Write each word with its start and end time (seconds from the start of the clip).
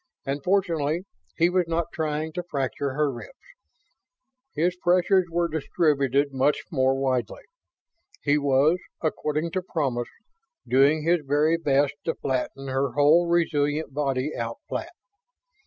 And, 0.25 0.43
fortunately, 0.43 1.03
he 1.37 1.47
was 1.47 1.65
not 1.67 1.91
trying 1.93 2.33
to 2.33 2.41
fracture 2.41 2.93
her 2.95 3.11
ribs. 3.13 3.37
His 4.55 4.75
pressures 4.75 5.27
were 5.29 5.47
distributed 5.47 6.33
much 6.33 6.63
more 6.71 6.95
widely. 6.99 7.43
He 8.23 8.39
was, 8.39 8.79
according 9.01 9.51
to 9.51 9.61
promise, 9.61 10.09
doing 10.67 11.03
his 11.03 11.19
very 11.23 11.55
best 11.55 11.93
to 12.05 12.15
flatten 12.15 12.67
her 12.67 12.93
whole 12.93 13.27
resilient 13.27 13.93
body 13.93 14.35
out 14.35 14.57
flat. 14.67 14.93